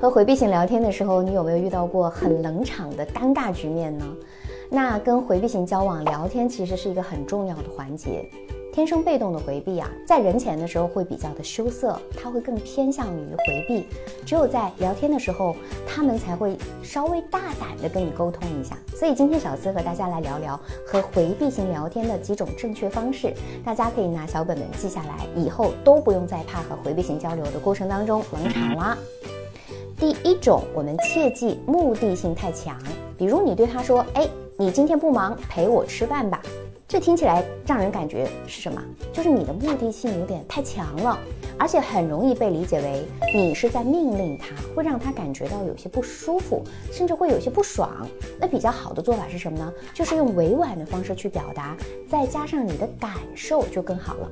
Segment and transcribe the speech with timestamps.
[0.00, 4.06] 和回避型聊天的时候，你有没有遇到过很冷场的尴尬局面呢？
[4.70, 8.24] 那跟回避型交往聊天其实是一个很重要的环节。
[8.72, 13.84] 天生被动的回避啊，在人前的时候会比较的羞涩，他会更偏向于回避。
[14.24, 15.54] 只有在聊天的时候，
[15.86, 18.78] 他们才会稍微大胆的跟你沟通一下。
[18.96, 28.96] 所以今天小资和大家来聊聊和回避型聊天的几种正确方式，大家可以拿小本本记下来，以后都不用再怕和回避型交流的过程当中冷场啦。
[30.00, 32.74] 第一种，我们切记目的性太强，
[33.18, 34.26] 比如你对他说：“哎，
[34.56, 36.40] 你今天不忙，陪我吃饭吧。”
[36.88, 38.82] 这听起来让人感觉是什么？
[39.12, 41.18] 就是你的目的性有点太强了，
[41.58, 43.04] 而且很容易被理解为
[43.34, 48.08] 你是在命令他，会让他感觉到有些不舒服，甚至会有些不爽。
[48.40, 49.70] 那比较好的做法是什么呢？
[49.92, 51.76] 就是用委婉的方式去表达，
[52.08, 54.30] 再加上你的感受就更好了。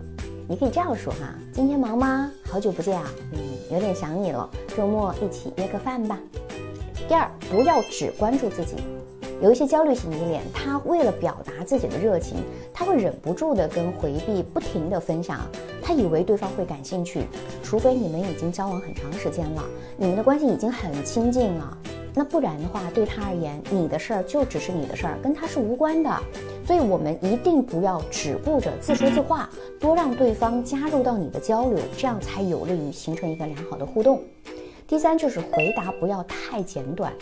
[0.49, 2.33] 你可以这样说哈：今天忙吗？
[2.51, 3.39] 好久不见啊，嗯，
[3.71, 4.49] 有点想你了。
[4.79, 6.17] 周末一起约个饭吧。
[7.09, 8.77] 第二，不要只关注自己。
[9.43, 12.37] 有一些焦虑型依恋，他为了表达自己的热情，
[12.73, 15.41] 他会忍不住的跟回避不停的分享，
[15.83, 17.25] 他以为对方会感兴趣，
[17.61, 19.65] 除非你们已经交往很长时间了，
[19.97, 21.77] 你们的关系已经很亲近了，
[22.15, 26.23] 那不然的话，对他而言，你的事儿就只是你的事儿，跟他是无关的，
[26.65, 34.21] 所以我们一定不要只顾着自说自话，多让对方加入到你的交流，这样才有利于形成一个良好的互动。
[34.89, 37.13] 第三就是回答不要太简短。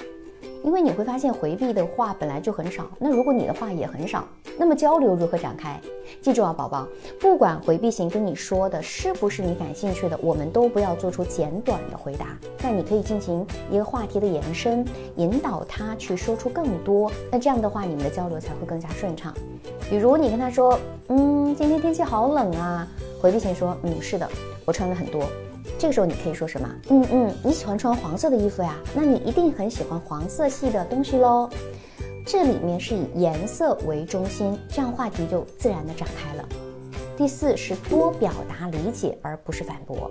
[0.62, 4.24] 因为你会发现回避的话本来就很少，那如果你的话也很少，
[4.56, 5.80] 那么交流如何展开？
[6.20, 6.86] 记住啊，宝宝，
[7.20, 12.36] 不管回避型跟你说的是不是你感兴趣的，我们都不要做出简短的回答。
[12.62, 14.84] 那你可以进行一个话题的延伸，
[15.16, 17.10] 引导他去说出更多。
[17.30, 19.32] 那这样的话，你们的交流才会更加顺畅。
[19.88, 22.86] 比如你跟他说，嗯，今天天气好冷啊。
[23.20, 24.28] 回避型说，嗯，是的，
[24.64, 25.22] 我穿了很多。
[25.78, 26.68] 这个时候你可以说什么？
[26.88, 28.74] 嗯嗯，你喜欢穿黄色的衣服呀？
[28.94, 31.50] 那你一定很喜欢黄色系的东西喽。
[32.26, 36.48] 这里面是以颜色为中心，这样话题就自然的展开了。
[37.16, 40.10] 第四是多表达理解，而不是反驳。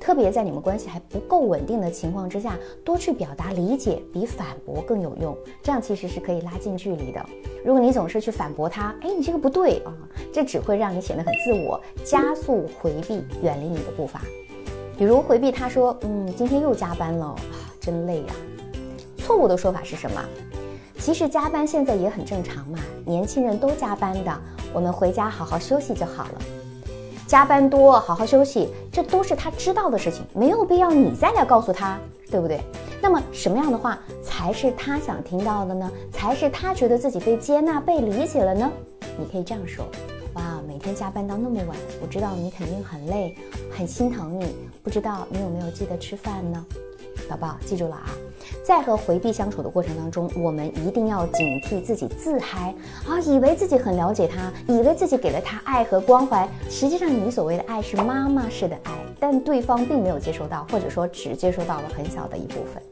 [0.00, 5.36] 特别在你们关系还不够稳定的情况之下，多去表达理解比反驳更有用。
[5.62, 7.24] 这样其实是可以拉近距离的。
[7.64, 9.92] 如果你总是去反驳他，哎，你这个不对啊，
[10.32, 14.22] 这只会让你显得很自我，加速回避，远离你的步伐。
[14.96, 17.34] 比如回避他说，嗯，今天又加班了，
[17.80, 18.34] 真累呀。
[19.18, 20.22] 错误的说法是什么？
[20.98, 24.32] 其实加班现在也很正常嘛，年轻人都加班的，
[24.72, 26.42] 我们回家好好休息就好了。
[27.26, 31.98] 加班多，好好休息，这都是他知道的事情，没有必要你再来告诉他，
[32.30, 32.60] 对不对？
[33.00, 35.90] 那么什么样的话才是他想听到的呢？
[36.12, 38.70] 才是他觉得自己被接纳、被理解了呢？
[39.18, 39.84] 你可以这样说。
[40.72, 43.36] 每天加班到那么晚，我知道你肯定很累，
[43.70, 44.46] 很心疼你。
[44.82, 46.64] 不知道你有没有记得吃饭呢，
[47.28, 48.08] 宝宝，记住了啊！
[48.64, 52.74] 在和回避相处的过程当中，我们一定要警惕自己自嗨
[53.06, 56.48] 啊，以为自己很了解他，以为自己给了他爱和关怀。
[56.70, 62.82] 实际上，你所谓的爱是妈妈式的爱，但对方并没有接收到，或者说只接收到了很小的一部分。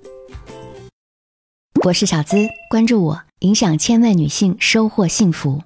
[1.87, 2.37] 我是小资，
[2.69, 5.63] 关注我，影响千万女性，收获幸福。